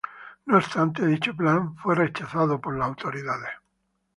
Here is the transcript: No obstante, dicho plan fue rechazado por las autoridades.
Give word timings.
No 0.47 0.57
obstante, 0.57 1.05
dicho 1.05 1.35
plan 1.35 1.75
fue 1.77 1.93
rechazado 1.93 2.59
por 2.59 2.75
las 2.75 2.87
autoridades. 2.87 3.51